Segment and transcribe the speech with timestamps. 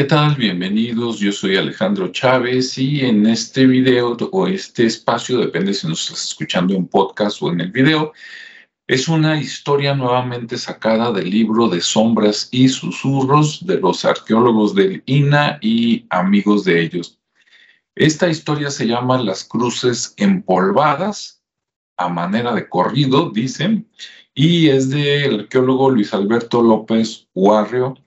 [0.00, 0.34] ¿qué tal?
[0.34, 1.18] Bienvenidos.
[1.18, 6.28] Yo soy Alejandro Chávez y en este video o este espacio, depende si nos estás
[6.28, 8.14] escuchando en podcast o en el video,
[8.86, 15.02] es una historia nuevamente sacada del libro de sombras y susurros de los arqueólogos del
[15.04, 17.18] INA y amigos de ellos.
[17.94, 21.42] Esta historia se llama Las Cruces Empolvadas,
[21.98, 23.86] a manera de corrido, dicen,
[24.32, 27.98] y es del arqueólogo Luis Alberto López Huarrio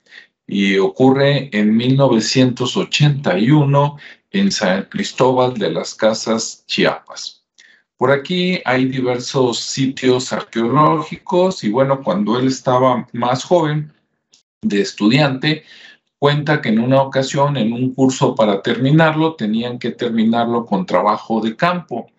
[0.48, 3.98] y ocurre en 1981
[4.32, 7.44] en San Cristóbal de las Casas, Chiapas.
[7.98, 13.94] Por aquí hay diversos sitios arqueológicos y bueno, cuando él estaba más joven,
[14.64, 15.64] de estudiante,
[16.18, 21.42] cuenta que en una ocasión, en un curso para terminarlo, tenían que terminarlo con trabajo
[21.42, 22.10] de campo.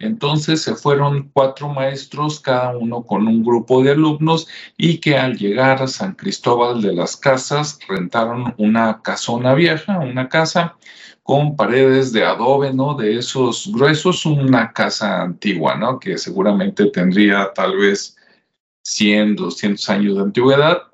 [0.00, 5.36] Entonces se fueron cuatro maestros, cada uno con un grupo de alumnos, y que al
[5.36, 10.76] llegar a San Cristóbal de las Casas rentaron una casona vieja, una casa
[11.22, 12.94] con paredes de adobe, ¿no?
[12.94, 16.00] De esos gruesos, una casa antigua, ¿no?
[16.00, 18.16] Que seguramente tendría tal vez
[18.82, 20.89] 100, 200 años de antigüedad.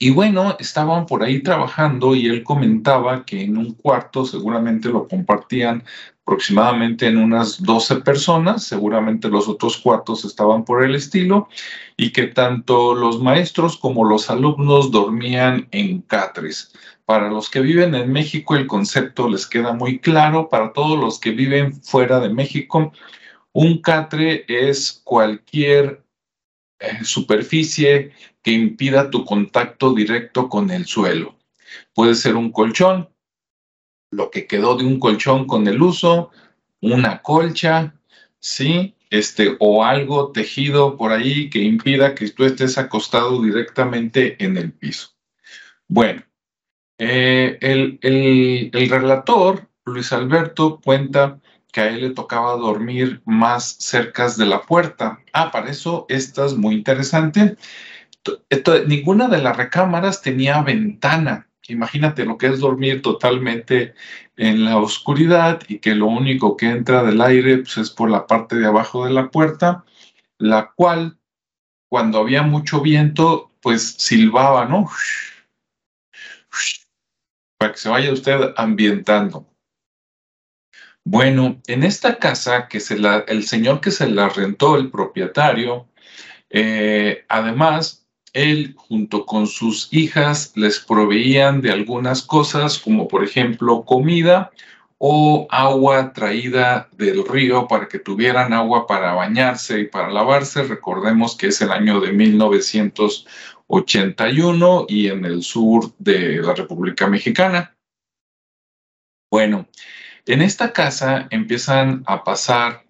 [0.00, 5.08] Y bueno, estaban por ahí trabajando y él comentaba que en un cuarto seguramente lo
[5.08, 5.82] compartían
[6.22, 11.48] aproximadamente en unas 12 personas, seguramente los otros cuartos estaban por el estilo,
[11.96, 16.72] y que tanto los maestros como los alumnos dormían en catres.
[17.04, 21.18] Para los que viven en México el concepto les queda muy claro, para todos los
[21.18, 22.92] que viven fuera de México,
[23.52, 26.04] un catre es cualquier
[27.02, 28.12] superficie
[28.42, 31.36] que impida tu contacto directo con el suelo.
[31.94, 33.08] Puede ser un colchón,
[34.10, 36.30] lo que quedó de un colchón con el uso,
[36.80, 37.94] una colcha,
[38.38, 38.94] ¿sí?
[39.10, 44.72] Este, o algo tejido por ahí que impida que tú estés acostado directamente en el
[44.72, 45.10] piso.
[45.88, 46.22] Bueno,
[46.98, 51.40] eh, el, el relator, Luis Alberto, cuenta
[51.80, 55.20] a él le tocaba dormir más cerca de la puerta.
[55.32, 57.56] Ah, para eso esta es muy interesante.
[58.86, 61.48] ninguna de las recámaras tenía ventana.
[61.68, 63.94] Imagínate lo que es dormir totalmente
[64.36, 68.26] en la oscuridad y que lo único que entra del aire pues, es por la
[68.26, 69.84] parte de abajo de la puerta,
[70.38, 71.18] la cual
[71.90, 74.88] cuando había mucho viento pues silbaba, ¿no?
[77.58, 79.46] Para que se vaya usted ambientando.
[81.10, 85.88] Bueno, en esta casa que se la, el señor que se la rentó, el propietario,
[86.50, 93.86] eh, además él junto con sus hijas les proveían de algunas cosas como por ejemplo
[93.86, 94.50] comida
[94.98, 100.62] o agua traída del río para que tuvieran agua para bañarse y para lavarse.
[100.64, 107.74] Recordemos que es el año de 1981 y en el sur de la República Mexicana.
[109.30, 109.66] Bueno,
[110.28, 112.84] en esta casa empiezan a pasar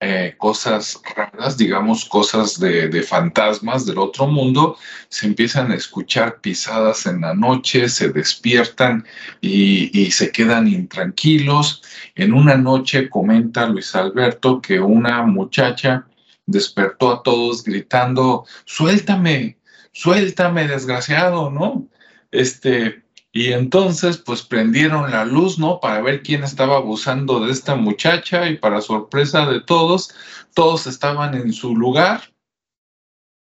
[0.00, 4.76] eh, cosas raras, digamos, cosas de, fantasmas del otro mundo,
[5.08, 9.06] se empiezan a escuchar pisadas en la noche, se despiertan
[9.40, 11.82] y, y se quedan intranquilos.
[12.16, 16.06] En una noche comenta Luis Alberto que una muchacha
[16.46, 19.58] despertó a todos gritando, suéltame,
[19.92, 21.86] suéltame, desgraciado, ¿no?
[22.32, 25.80] Este, y entonces, pues prendieron la luz, ¿no?
[25.80, 30.14] Para ver quién estaba abusando de esta muchacha y para sorpresa de todos,
[30.54, 32.32] todos estaban en su lugar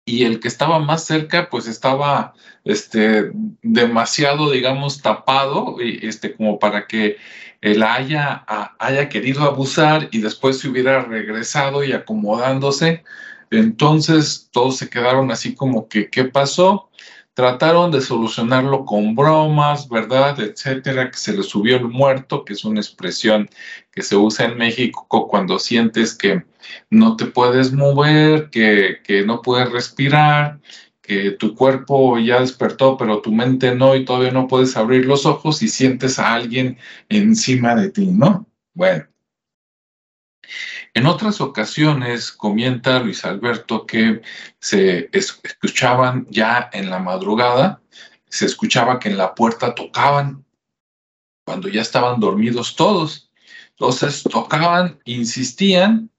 [0.06, 2.34] y el que estaba más cerca, pues estaba,
[2.64, 3.30] este,
[3.62, 7.16] demasiado, digamos, tapado, este, como para que
[7.62, 8.44] él haya,
[8.78, 13.02] haya querido abusar y después se hubiera regresado y acomodándose.
[13.50, 16.90] Entonces, todos se quedaron así como que, ¿qué pasó?
[17.34, 20.38] Trataron de solucionarlo con bromas, ¿verdad?
[20.40, 23.50] Etcétera, que se le subió el muerto, que es una expresión
[23.90, 26.44] que se usa en México cuando sientes que
[26.90, 30.60] no te puedes mover, que, que no puedes respirar,
[31.02, 35.26] que tu cuerpo ya despertó, pero tu mente no y todavía no puedes abrir los
[35.26, 36.78] ojos y sientes a alguien
[37.08, 38.46] encima de ti, ¿no?
[38.74, 39.04] Bueno,
[40.94, 44.22] en otras ocasiones comenta Luis Alberto que
[44.58, 47.80] se escuchaban ya en la madrugada,
[48.28, 50.44] se escuchaba que en la puerta tocaban
[51.44, 53.30] cuando ya estaban dormidos todos.
[53.70, 56.10] Entonces tocaban, insistían,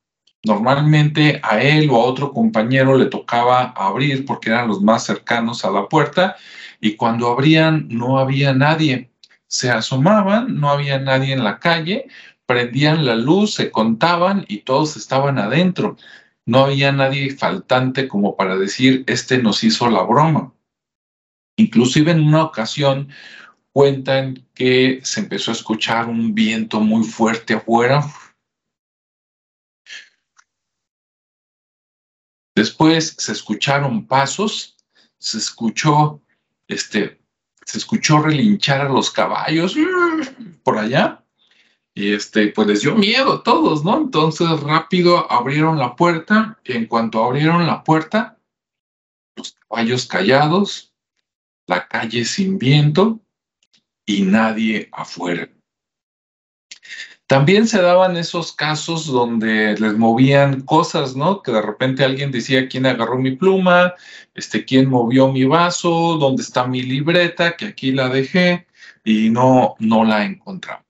[0.44, 5.66] normalmente a él o a otro compañero le tocaba abrir porque eran los más cercanos
[5.66, 6.36] a la puerta
[6.80, 9.10] y cuando abrían no había nadie.
[9.48, 12.08] Se asomaban, no había nadie en la calle,
[12.46, 15.98] prendían la luz, se contaban y todos estaban adentro.
[16.46, 20.54] No había nadie faltante como para decir, este nos hizo la broma.
[21.58, 23.10] Inclusive en una ocasión,
[23.76, 28.06] cuentan que se empezó a escuchar un viento muy fuerte afuera.
[32.56, 34.78] Después se escucharon pasos,
[35.18, 36.22] se escuchó,
[36.70, 37.20] este,
[37.66, 39.76] se escuchó relinchar a los caballos
[40.64, 41.25] por allá.
[41.96, 43.98] Y este, pues les dio miedo a todos, ¿no?
[43.98, 46.60] Entonces rápido abrieron la puerta.
[46.64, 48.38] Y en cuanto abrieron la puerta,
[49.38, 50.94] los caballos callados,
[51.68, 53.22] la calle sin viento,
[54.06, 55.50] y nadie afuera.
[57.28, 61.42] También se daban esos casos donde les movían cosas, ¿no?
[61.42, 63.96] Que de repente alguien decía quién agarró mi pluma,
[64.36, 68.68] este, quién movió mi vaso, dónde está mi libreta, que aquí la dejé
[69.04, 70.85] y no, no la encontramos.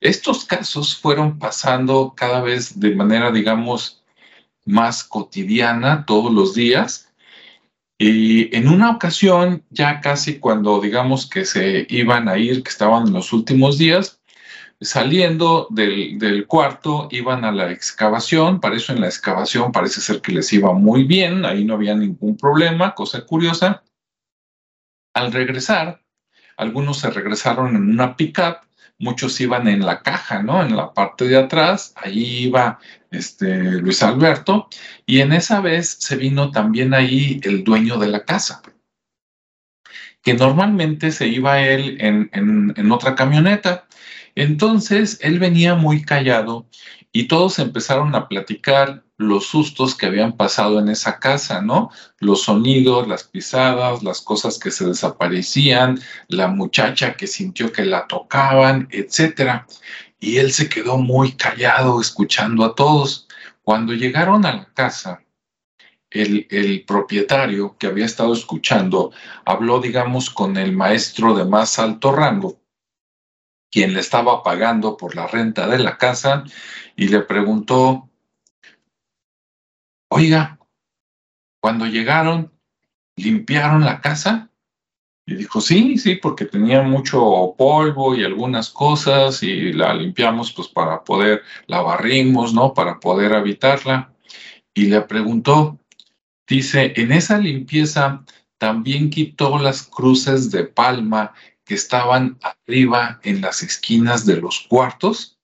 [0.00, 4.02] Estos casos fueron pasando cada vez de manera, digamos,
[4.64, 7.10] más cotidiana todos los días
[8.02, 13.08] y en una ocasión, ya casi cuando digamos que se iban a ir, que estaban
[13.08, 14.22] en los últimos días,
[14.80, 18.58] saliendo del, cuarto, iban a la excavación.
[18.58, 21.94] Para eso en la excavación parece ser que les iba muy bien, ahí no había
[21.94, 23.82] ningún problema, cosa curiosa.
[25.12, 26.00] Al regresar,
[26.56, 28.62] algunos se regresaron en una pickup
[29.00, 30.62] muchos iban en la caja, ¿no?
[30.62, 32.78] En la parte de atrás, ahí iba
[33.10, 34.68] este, Luis Alberto,
[35.06, 38.62] y en esa vez se vino también ahí el dueño de la casa,
[40.22, 43.88] que normalmente se iba él en, en otra camioneta.
[44.34, 46.68] Entonces, él venía muy callado
[47.10, 51.90] y todos empezaron a platicar los sustos que habían pasado en esa casa, ¿no?
[52.20, 58.06] Los sonidos, las pisadas, las cosas que se desaparecían, la muchacha que sintió que la
[58.06, 59.66] tocaban, etcétera.
[60.18, 63.28] Y él se quedó muy callado escuchando a todos.
[63.62, 65.22] Cuando llegaron a la casa,
[66.08, 69.12] el, el, propietario que había estado escuchando
[69.44, 72.58] habló, digamos, con el maestro de más alto rango,
[73.70, 76.44] quien le estaba pagando por la renta de la casa,
[76.96, 78.09] y le preguntó,
[80.10, 80.58] oiga,
[81.60, 82.52] cuando llegaron,
[83.16, 84.50] ¿limpiaron la casa?
[85.26, 90.68] Y dijo, sí, sí, porque tenía mucho polvo y algunas cosas y la limpiamos pues
[90.68, 92.74] para poder, la barrimos, ¿no?
[92.74, 94.12] Para poder habitarla.
[94.74, 95.78] Y le preguntó,
[96.48, 98.24] dice, en esa limpieza
[98.58, 101.32] también quitó las cruces de palma
[101.64, 105.38] que estaban arriba en las esquinas de los cuartos.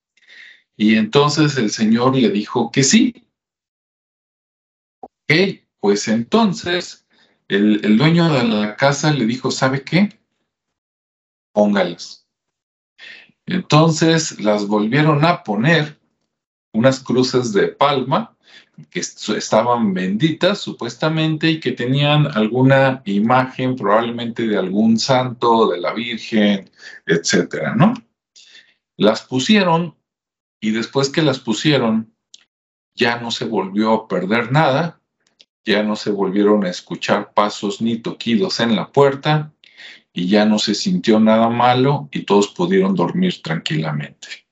[0.77, 3.25] Y entonces el Señor le dijo que sí,
[5.28, 7.05] Ok, pues entonces
[7.49, 10.20] el, dueño de la casa le dijo, ¿sabe qué?
[11.52, 12.28] Póngalas.
[13.44, 15.99] Entonces las volvieron a poner
[16.73, 18.37] unas cruces de palma
[18.88, 25.93] que estaban benditas supuestamente y que tenían alguna imagen probablemente de algún santo, de la
[25.93, 26.70] Virgen,
[27.05, 27.94] etcétera, ¿no?
[28.96, 29.96] Las pusieron
[30.61, 32.14] y después que las pusieron
[32.94, 34.95] ya no se volvió a perder nada
[35.67, 39.53] ya no se volvieron a escuchar pasos ni toquidos en la puerta
[40.13, 44.47] y ya no se sintió nada malo y todos pudieron dormir tranquilamente.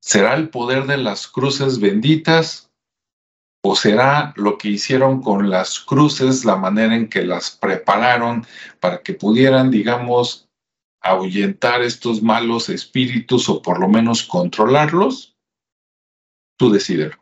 [0.00, 2.72] ¿Será el poder de las cruces benditas
[3.62, 8.44] o será lo que hicieron con las cruces, la manera en que las prepararon
[8.80, 10.50] para que pudieran, digamos,
[11.00, 15.38] ahuyentar estos malos espíritus o por lo menos controlarlos?
[16.58, 17.12] Tú decides.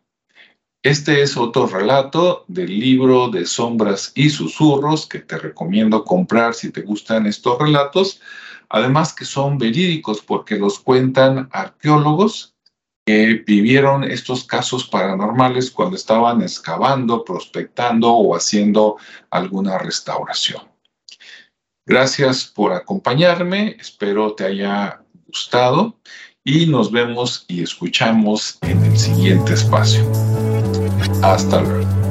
[0.83, 6.73] Este es otro relato del libro de Sombras y Susurros que te recomiendo comprar si
[6.73, 8.21] te gustan estos relatos.
[8.69, 12.57] Además que son verídicos porque los cuentan arqueólogos
[13.07, 18.97] que vivieron estos casos paranormales cuando estaban excavando, prospectando o haciendo
[19.31, 20.63] alguna restauración.
[21.87, 25.97] Gracias por acompañarme, espero te haya gustado
[26.43, 30.32] y nos vemos y escuchamos en el siguiente espacio.
[31.23, 32.02] Hasta luego.